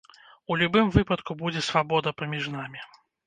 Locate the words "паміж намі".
2.21-2.81